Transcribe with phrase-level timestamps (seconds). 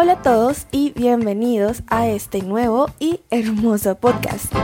[0.00, 4.54] Hola a todos y bienvenidos a este nuevo y hermoso podcast.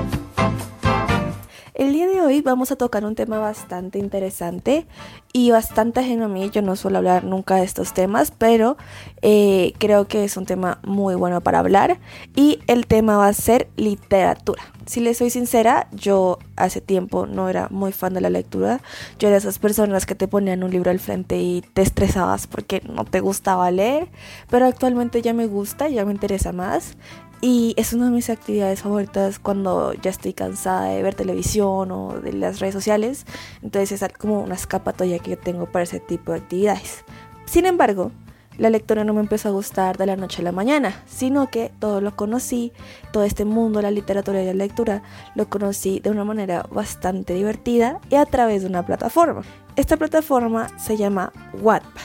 [1.74, 4.86] El día de hoy vamos a tocar un tema bastante interesante
[5.32, 6.48] y bastante ajeno a mí.
[6.50, 8.76] Yo no suelo hablar nunca de estos temas, pero
[9.22, 11.98] eh, creo que es un tema muy bueno para hablar
[12.36, 14.62] y el tema va a ser literatura.
[14.86, 18.80] Si les soy sincera, yo hace tiempo no era muy fan de la lectura.
[19.18, 22.46] Yo era de esas personas que te ponían un libro al frente y te estresabas
[22.46, 24.06] porque no te gustaba leer,
[24.48, 26.96] pero actualmente ya me gusta, ya me interesa más
[27.44, 32.18] y es una de mis actividades favoritas cuando ya estoy cansada de ver televisión o
[32.18, 33.26] de las redes sociales.
[33.62, 37.04] Entonces es como una escapatoria que tengo para ese tipo de actividades.
[37.44, 38.12] Sin embargo,
[38.56, 41.70] la lectura no me empezó a gustar de la noche a la mañana, sino que
[41.80, 42.72] todo lo conocí,
[43.12, 45.02] todo este mundo la literatura y la lectura,
[45.34, 49.42] lo conocí de una manera bastante divertida y a través de una plataforma.
[49.76, 52.03] Esta plataforma se llama Wattpad.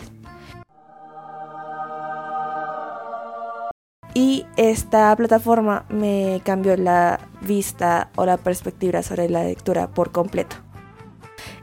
[4.14, 10.56] Y esta plataforma me cambió la vista o la perspectiva sobre la lectura por completo.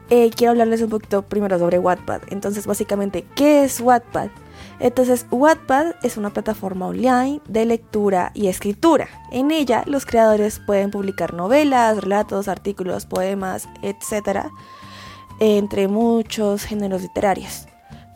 [0.09, 2.21] Eh, quiero hablarles un poquito primero sobre Wattpad.
[2.29, 4.29] Entonces, básicamente, ¿qué es Wattpad?
[4.79, 9.09] Entonces, Wattpad es una plataforma online de lectura y escritura.
[9.31, 14.47] En ella, los creadores pueden publicar novelas, relatos, artículos, poemas, etc.,
[15.39, 17.67] entre muchos géneros literarios.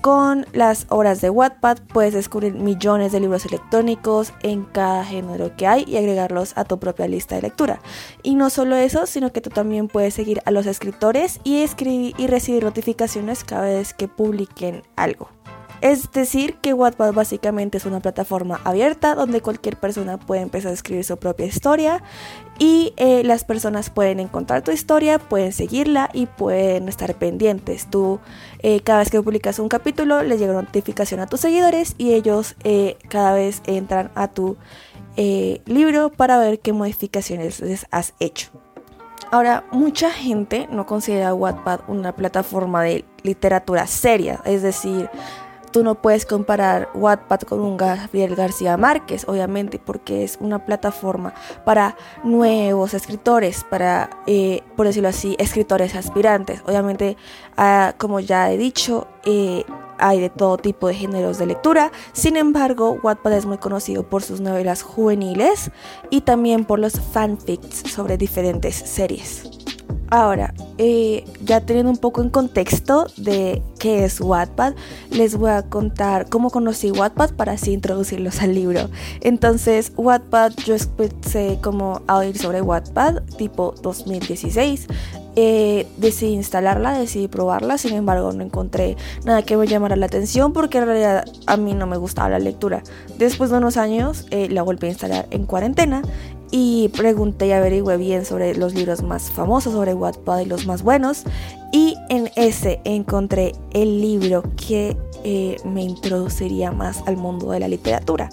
[0.02, 5.68] Con las obras de Wattpad puedes descubrir millones de libros electrónicos en cada género que
[5.68, 7.80] hay y agregarlos a tu propia lista de lectura.
[8.24, 12.16] Y no solo eso, sino que tú también puedes seguir a los escritores y, escribir,
[12.18, 15.30] y recibir notificaciones cada vez que publiquen algo.
[15.82, 20.76] Es decir, que Wattpad básicamente es una plataforma abierta donde cualquier persona puede empezar a
[20.76, 22.04] escribir su propia historia
[22.60, 27.88] y eh, las personas pueden encontrar tu historia, pueden seguirla y pueden estar pendientes.
[27.90, 28.20] Tú
[28.60, 32.14] eh, cada vez que publicas un capítulo les llega una notificación a tus seguidores y
[32.14, 34.58] ellos eh, cada vez entran a tu
[35.66, 38.50] libro para ver qué modificaciones les has hecho.
[39.32, 45.10] Ahora, mucha gente no considera Wattpad una plataforma de literatura seria, es decir,
[45.72, 51.34] Tú no puedes comparar Wattpad con un Gabriel García Márquez, obviamente, porque es una plataforma
[51.66, 56.62] para nuevos escritores, para, eh, por decirlo así, escritores aspirantes.
[56.66, 57.16] Obviamente,
[57.56, 59.64] ah, como ya he dicho, eh,
[59.98, 61.92] hay de todo tipo de géneros de lectura.
[62.12, 65.72] Sin embargo, Wattpad es muy conocido por sus novelas juveniles
[66.10, 69.61] y también por los fanfics sobre diferentes series.
[70.14, 74.74] Ahora, eh, ya teniendo un poco en contexto de qué es Wattpad,
[75.10, 78.90] les voy a contar cómo conocí Wattpad para así introducirlos al libro.
[79.22, 84.88] Entonces, Wattpad, yo empecé como a oír sobre Wattpad tipo 2016.
[85.38, 90.52] Eh, decidí instalarla, decidí probarla, sin embargo no encontré nada que me llamara la atención
[90.52, 92.84] porque en realidad a mí no me gustaba la lectura.
[93.18, 96.02] Después de unos años eh, la volví a instalar en cuarentena
[96.52, 100.84] y pregunté y averigüé bien sobre los libros más famosos, sobre Wattpad y los más
[100.84, 101.24] buenos.
[101.72, 107.68] Y en ese encontré el libro que eh, me introduciría más al mundo de la
[107.68, 108.30] literatura.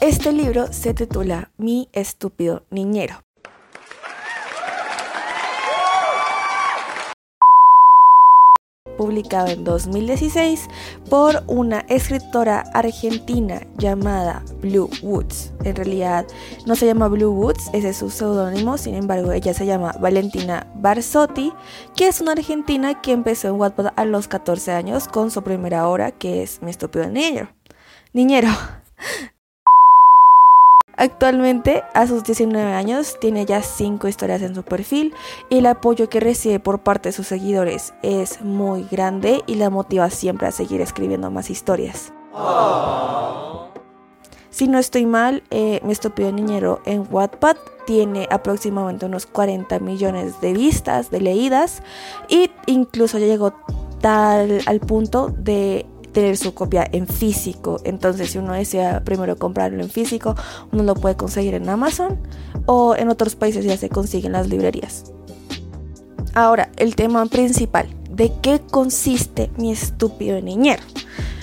[0.00, 3.23] Este libro se titula Mi estúpido niñero.
[8.96, 10.68] Publicado en 2016
[11.10, 15.52] por una escritora argentina llamada Blue Woods.
[15.64, 16.26] En realidad
[16.66, 20.66] no se llama Blue Woods, ese es su seudónimo, sin embargo ella se llama Valentina
[20.76, 21.52] Barsotti,
[21.96, 25.88] que es una argentina que empezó en Wattpad a los 14 años con su primera
[25.88, 27.48] obra que es Mi estúpido niñero.
[28.12, 28.48] Niñero.
[30.96, 35.12] Actualmente, a sus 19 años, tiene ya 5 historias en su perfil
[35.50, 39.70] y el apoyo que recibe por parte de sus seguidores es muy grande y la
[39.70, 42.12] motiva siempre a seguir escribiendo más historias.
[44.50, 47.56] Si no estoy mal, eh, mi estúpido niñero en Wattpad
[47.86, 51.82] tiene aproximadamente unos 40 millones de vistas, de leídas,
[52.28, 53.52] y incluso ya llegó
[54.00, 57.78] tal al punto de tener su copia en físico.
[57.84, 60.34] Entonces, si uno desea primero comprarlo en físico,
[60.72, 62.18] uno lo puede conseguir en Amazon
[62.64, 65.12] o en otros países ya se consiguen las librerías.
[66.32, 67.86] Ahora, el tema principal.
[68.10, 70.82] ¿De qué consiste mi estúpido niñero?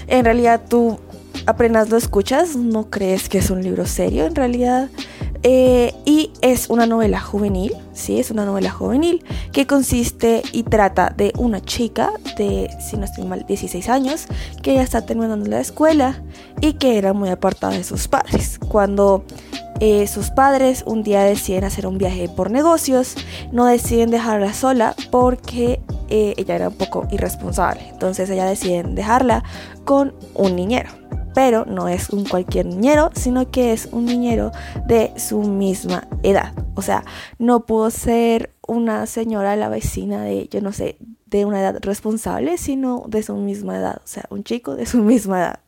[0.07, 0.99] En realidad tú
[1.45, 4.25] apenas lo escuchas, no crees que es un libro serio.
[4.25, 4.89] En realidad
[5.43, 11.13] eh, y es una novela juvenil, sí, es una novela juvenil que consiste y trata
[11.15, 14.27] de una chica de, si no estoy mal, 16 años,
[14.61, 16.21] que ya está terminando la escuela
[16.59, 18.59] y que era muy apartada de sus padres.
[18.69, 19.23] Cuando
[19.79, 23.15] eh, sus padres un día deciden hacer un viaje por negocios,
[23.51, 27.87] no deciden dejarla sola porque eh, ella era un poco irresponsable.
[27.89, 29.43] Entonces ella deciden dejarla
[29.85, 30.91] con un niñero.
[31.33, 34.51] Pero no es un cualquier niñero, sino que es un niñero
[34.87, 36.53] de su misma edad.
[36.75, 37.03] O sea,
[37.39, 42.57] no pudo ser una señora, la vecina de, yo no sé, de una edad responsable,
[42.57, 43.97] sino de su misma edad.
[44.03, 45.59] O sea, un chico de su misma edad.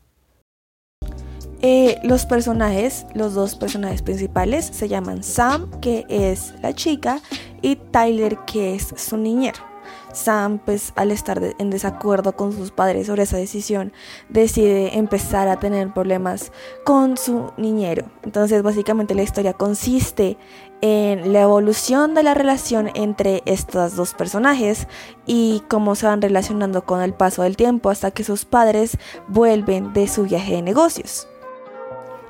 [1.62, 7.22] Eh, los personajes, los dos personajes principales, se llaman Sam, que es la chica,
[7.62, 9.73] y Tyler, que es su niñero.
[10.14, 13.92] Sam, pues al estar en desacuerdo con sus padres sobre esa decisión,
[14.30, 16.52] decide empezar a tener problemas
[16.86, 18.06] con su niñero.
[18.24, 20.38] Entonces, básicamente la historia consiste
[20.82, 24.88] en la evolución de la relación entre estos dos personajes
[25.26, 29.94] y cómo se van relacionando con el paso del tiempo hasta que sus padres vuelven
[29.94, 31.28] de su viaje de negocios.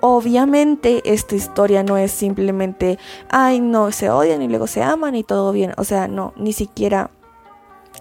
[0.01, 2.99] Obviamente esta historia no es simplemente,
[3.29, 5.73] ay, no, se odian y luego se aman y todo bien.
[5.77, 7.09] O sea, no, ni siquiera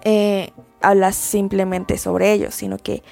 [0.05, 3.03] eh, habla simplemente sobre ellos, sino que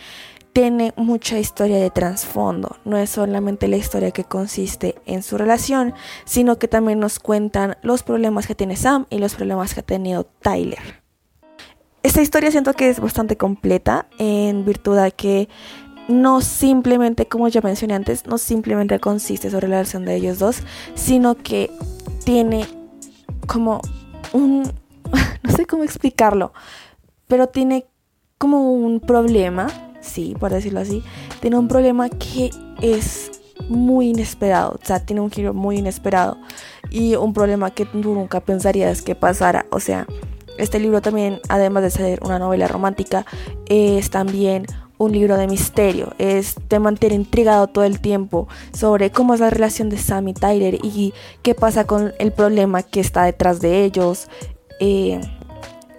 [0.52, 2.76] tiene mucha historia de trasfondo.
[2.84, 5.94] No es solamente la historia que consiste en su relación,
[6.24, 9.84] sino que también nos cuentan los problemas que tiene Sam y los problemas que ha
[9.84, 11.00] tenido Tyler.
[12.02, 15.48] Esta historia siento que es bastante completa en virtud de que
[16.08, 20.62] no simplemente, como ya mencioné antes, no simplemente consiste sobre la relación de ellos dos,
[20.94, 21.70] sino que
[22.24, 22.66] tiene
[23.46, 23.80] como
[24.32, 24.62] un,
[25.42, 26.52] no sé cómo explicarlo,
[27.26, 27.86] pero tiene
[28.38, 29.68] como un problema,
[30.00, 31.02] sí, por decirlo así,
[31.40, 33.30] tiene un problema que es
[33.68, 36.38] muy inesperado, o sea, tiene un giro muy inesperado
[36.90, 40.06] y un problema que tú nunca pensarías que pasara, o sea,
[40.58, 43.24] este libro también, además de ser una novela romántica,
[43.66, 44.66] es también
[44.98, 49.48] un libro de misterio, es te mantiene intrigado todo el tiempo sobre cómo es la
[49.48, 53.84] relación de Sam y Tyler y qué pasa con el problema que está detrás de
[53.84, 54.28] ellos,
[54.80, 55.20] eh,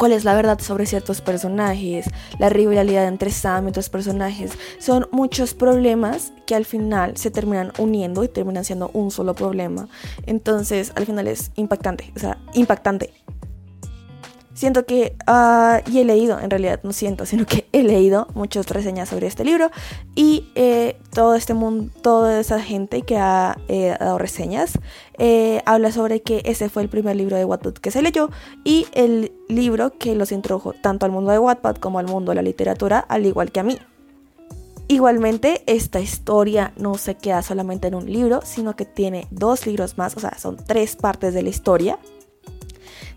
[0.02, 2.08] cuál es la verdad sobre ciertos personajes,
[2.40, 4.52] la rivalidad entre Sam y otros personajes.
[4.80, 9.88] Son muchos problemas que al final se terminan uniendo y terminan siendo un solo problema.
[10.26, 13.14] Entonces al final es impactante, o sea, impactante
[14.62, 18.70] siento que, uh, y he leído, en realidad no siento, sino que he leído muchas
[18.70, 19.72] reseñas sobre este libro
[20.14, 24.78] y eh, todo este mundo, toda esa gente que ha eh, dado reseñas
[25.18, 28.30] eh, habla sobre que ese fue el primer libro de Wattpad que se leyó
[28.64, 32.36] y el libro que los introdujo tanto al mundo de Wattpad como al mundo de
[32.36, 33.80] la literatura, al igual que a mí.
[34.88, 39.98] Igualmente, esta historia no se queda solamente en un libro, sino que tiene dos libros
[39.98, 41.98] más, o sea, son tres partes de la historia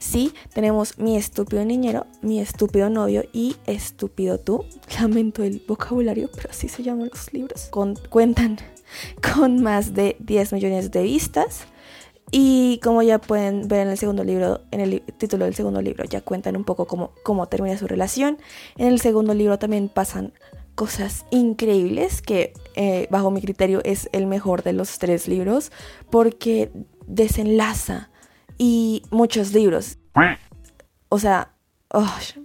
[0.05, 4.67] Sí, tenemos mi estúpido niñero, mi estúpido novio y estúpido tú.
[5.01, 7.71] Lamento el vocabulario, pero así se llaman los libros.
[8.11, 8.59] cuentan
[9.35, 11.65] con más de 10 millones de vistas.
[12.31, 16.05] Y como ya pueden ver en el segundo libro, en el título del segundo libro,
[16.05, 18.37] ya cuentan un poco cómo, cómo termina su relación.
[18.77, 20.35] En el segundo libro también pasan
[20.75, 25.73] cosas increíbles que eh, bajo mi criterio es el mejor de los tres libros
[26.11, 26.71] porque
[27.07, 28.11] desenlaza
[28.59, 29.99] y muchos libros.
[31.09, 31.55] O sea,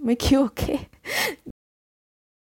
[0.01, 0.89] me equivoqué.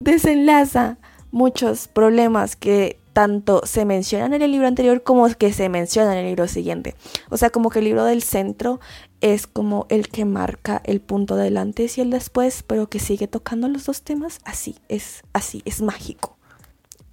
[0.01, 0.99] Desenlaza
[1.31, 6.19] muchos problemas que tanto se mencionan en el libro anterior como que se mencionan en
[6.19, 6.95] el libro siguiente.
[7.31, 8.79] O sea, como que el libro del centro
[9.23, 13.27] es como el que marca el punto del antes y el después, pero que sigue
[13.27, 14.41] tocando los dos temas.
[14.45, 16.37] Así, es así, es mágico.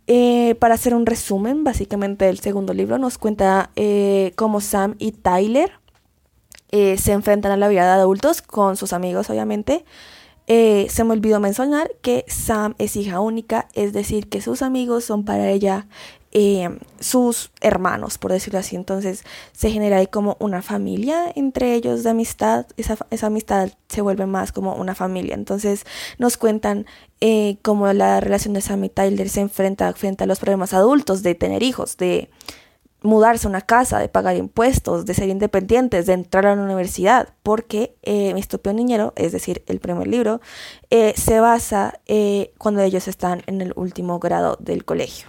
[0.07, 5.13] Eh, para hacer un resumen, básicamente el segundo libro nos cuenta eh, cómo Sam y
[5.13, 5.71] Tyler
[6.75, 9.85] eh, se enfrentan a la vida de adultos con sus amigos, obviamente.
[10.47, 15.03] Eh, se me olvidó mencionar que Sam es hija única, es decir, que sus amigos
[15.05, 15.85] son para ella
[16.31, 18.75] eh, sus hermanos, por decirlo así.
[18.75, 22.65] Entonces se genera ahí como una familia entre ellos de amistad.
[22.75, 25.35] Esa, esa amistad se vuelve más como una familia.
[25.35, 25.85] Entonces
[26.17, 26.87] nos cuentan
[27.61, 31.35] cómo la relación de Sam y Tyler se enfrenta frente a los problemas adultos de
[31.35, 32.31] tener hijos, de
[33.03, 37.29] mudarse a una casa, de pagar impuestos, de ser independientes, de entrar a la universidad,
[37.43, 40.41] porque eh, mi estúpido niñero, es decir, el primer libro,
[40.89, 45.27] eh, se basa eh, cuando ellos están en el último grado del colegio.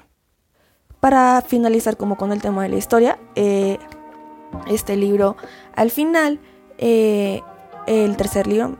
[1.01, 3.19] Para finalizar como con el tema de la historia,
[4.67, 5.37] este libro
[5.75, 6.41] al final,
[6.79, 8.79] el tercer libro,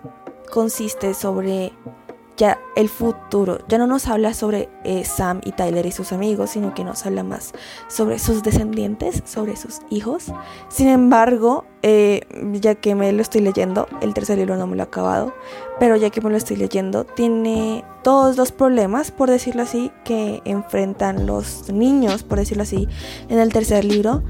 [0.51, 1.75] consiste sobre
[2.37, 6.51] ya el futuro, ya no nos habla sobre eh, Sam y Tyler y sus amigos,
[6.51, 7.53] sino que nos habla más
[7.89, 10.33] sobre sus descendientes, sobre sus hijos.
[10.69, 12.23] Sin embargo, eh,
[12.53, 15.33] ya que me lo estoy leyendo, el tercer libro no me lo he acabado,
[15.79, 20.43] pero ya que me lo estoy leyendo, tiene todos los problemas, por decirlo así, que
[20.45, 22.89] enfrentan los niños, por decirlo así,
[23.29, 24.23] en el tercer libro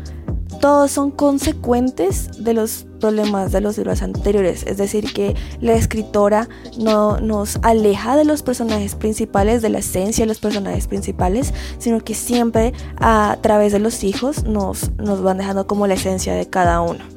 [0.65, 4.63] todos son consecuentes de los problemas de los libros anteriores.
[4.67, 10.23] Es decir, que la escritora no nos aleja de los personajes principales, de la esencia
[10.23, 15.37] de los personajes principales, sino que siempre a través de los hijos nos, nos van
[15.37, 17.14] dejando como la esencia de cada uno.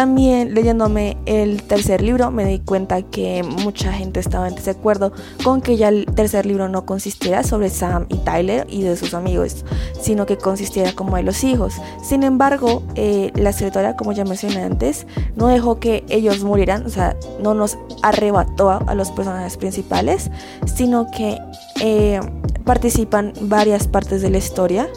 [0.00, 5.12] También leyéndome el tercer libro me di cuenta que mucha gente estaba en desacuerdo
[5.44, 9.12] con que ya el tercer libro no consistiera sobre Sam y Tyler y de sus
[9.12, 9.62] amigos,
[10.00, 11.74] sino que consistiera como de los hijos.
[12.02, 16.88] Sin embargo, eh, la escritora, como ya mencioné antes, no dejó que ellos murieran, o
[16.88, 20.30] sea, no nos arrebató a, los personajes principales,
[20.64, 21.36] sino que
[21.82, 22.20] eh,
[22.64, 24.88] participan varias partes de la historia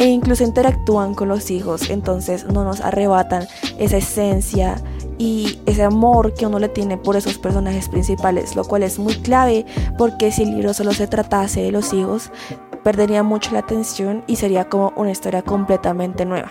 [0.00, 3.46] e incluso interactúan con los hijos, entonces no nos arrebatan
[3.78, 4.82] esa esencia
[5.18, 9.14] y ese amor que uno le tiene por esos personajes principales, lo cual es muy
[9.16, 9.66] clave
[9.98, 12.32] porque si el libro solo se tratase de los hijos,
[12.82, 16.50] perdería mucho la atención y sería como una historia completamente nueva.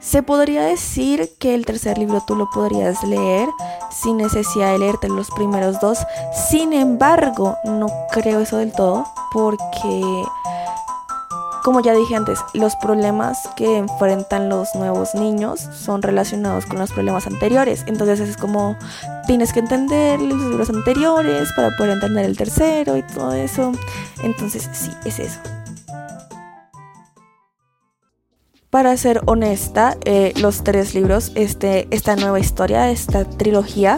[0.00, 3.48] Se podría decir que el tercer libro tú lo podrías leer
[3.92, 5.98] sin necesidad de leerte los primeros dos.
[6.32, 10.24] Sin embargo, no creo eso del todo porque
[11.70, 16.90] como ya dije antes, los problemas que enfrentan los nuevos niños son relacionados con los
[16.90, 17.84] problemas anteriores.
[17.86, 18.76] Entonces es como
[19.28, 23.70] tienes que entender los libros anteriores para poder entender el tercero y todo eso.
[24.24, 25.38] Entonces sí, es eso.
[28.68, 33.96] Para ser honesta, eh, los tres libros, este, esta nueva historia, esta trilogía,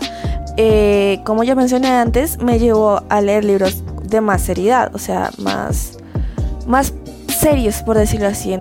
[0.59, 5.31] eh, como ya mencioné antes, me llevó a leer libros de más seriedad, o sea,
[5.39, 5.97] más,
[6.67, 6.93] más
[7.43, 8.59] serios, por decirlo así.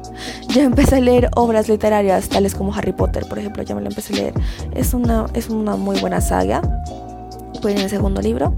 [0.50, 3.90] Ya empecé a leer obras literarias tales como Harry Potter, por ejemplo, ya me lo
[3.90, 4.34] empecé a leer.
[4.74, 6.62] Es una, es una muy buena saga.
[7.62, 8.56] Pues en el segundo libro.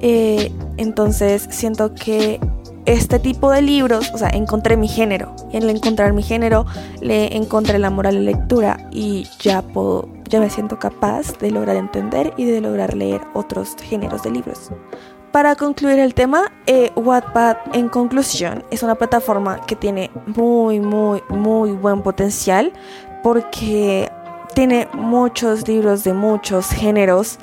[0.00, 2.40] Eh, entonces siento que
[2.86, 5.36] este tipo de libros, o sea, encontré mi género.
[5.52, 6.64] Y en encontrar mi género
[7.02, 11.76] le encontré la moral de lectura y ya puedo, ya me siento capaz de lograr
[11.76, 14.70] entender y de lograr leer otros géneros de libros.
[15.32, 21.22] Para concluir el tema, eh, Wattpad en conclusión es una plataforma que tiene muy, muy,
[21.28, 22.72] muy buen potencial
[23.22, 24.10] porque
[24.56, 27.38] tiene muchos libros de muchos géneros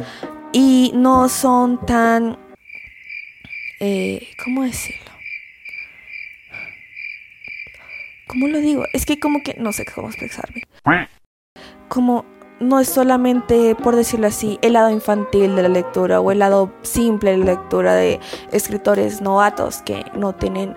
[0.51, 2.37] y no son tan...
[3.79, 5.11] Eh, ¿Cómo decirlo?
[8.27, 8.83] ¿Cómo lo digo?
[8.91, 10.63] Es que como que no sé cómo expresarme.
[11.87, 12.25] Como
[12.59, 16.71] no es solamente, por decirlo así, el lado infantil de la lectura o el lado
[16.81, 18.19] simple de la lectura de
[18.51, 20.75] escritores novatos que no tienen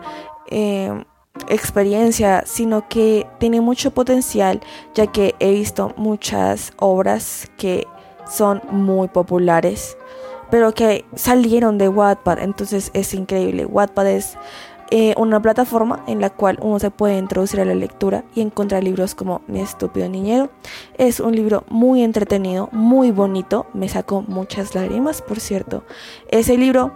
[0.51, 1.05] eh,
[1.49, 4.61] experiencia, sino que tiene mucho potencial,
[4.95, 7.87] ya que he visto muchas obras que
[8.29, 9.97] son muy populares,
[10.51, 13.65] pero que salieron de Wattpad, entonces es increíble.
[13.65, 14.37] Wattpad es
[14.93, 18.83] eh, una plataforma en la cual uno se puede introducir a la lectura y encontrar
[18.83, 20.51] libros como Mi estúpido niñero.
[20.99, 25.85] Es un libro muy entretenido, muy bonito, me sacó muchas lágrimas, por cierto.
[26.29, 26.93] Ese libro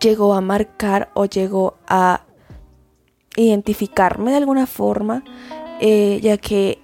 [0.00, 2.22] llegó a marcar o llegó a
[3.36, 5.22] identificarme de alguna forma,
[5.80, 6.82] eh, ya que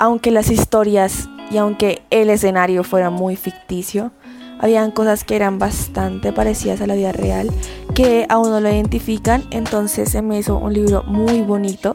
[0.00, 4.10] aunque las historias y aunque el escenario fuera muy ficticio,
[4.58, 7.50] habían cosas que eran bastante parecidas a la vida real
[7.94, 11.92] que aún no lo identifican, entonces se me hizo un libro muy bonito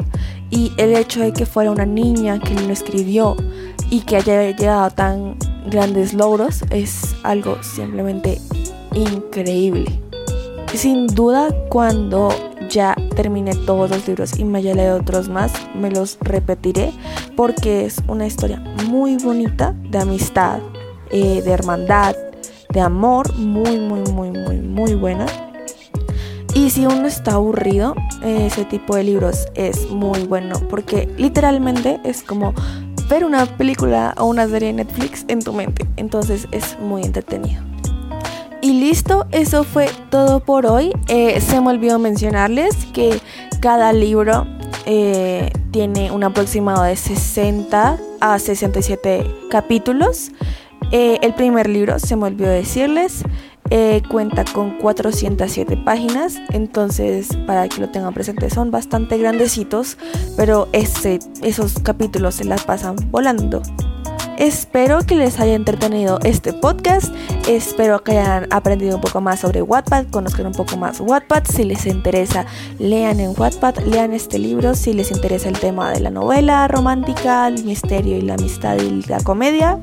[0.49, 3.35] y el hecho de que fuera una niña que lo escribió
[3.89, 5.37] y que haya llegado a tan
[5.69, 8.39] grandes logros es algo simplemente
[8.93, 10.01] increíble.
[10.73, 12.29] Sin duda cuando
[12.69, 16.91] ya termine todos los libros y me haya leído otros más, me los repetiré
[17.35, 20.59] porque es una historia muy bonita de amistad,
[21.09, 22.15] eh, de hermandad,
[22.69, 25.25] de amor muy, muy, muy, muy, muy buena.
[26.57, 27.93] Y si uno está aburrido,
[28.25, 32.51] ese tipo de libros es muy bueno porque literalmente es como
[33.07, 35.85] ver una película o una serie de Netflix en tu mente.
[35.97, 37.61] Entonces es muy entretenido.
[38.63, 40.91] Y listo, eso fue todo por hoy.
[41.09, 43.21] Eh, se me olvidó mencionarles que
[43.59, 44.47] cada libro
[44.87, 50.31] eh, tiene un aproximado de 60 a 67 capítulos.
[50.91, 53.23] Eh, el primer libro, se me olvidó decirles,
[53.69, 59.97] eh, cuenta con 407 páginas, entonces para que lo tengan presente son bastante grandecitos,
[60.35, 63.61] pero esos capítulos se las pasan volando.
[64.37, 67.13] Espero que les haya entretenido este podcast.
[67.47, 71.45] Espero que hayan aprendido un poco más sobre Wattpad, conozcan un poco más Wattpad.
[71.45, 72.45] Si les interesa,
[72.77, 74.75] lean en Wattpad, lean este libro.
[74.75, 79.01] Si les interesa el tema de la novela romántica, el misterio y la amistad y
[79.07, 79.79] la comedia.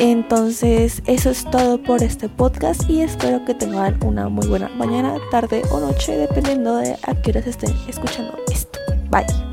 [0.00, 5.16] Entonces, eso es todo por este podcast y espero que tengan una muy buena mañana,
[5.30, 8.78] tarde o noche, dependiendo de a qué horas estén escuchando esto.
[9.10, 9.51] Bye.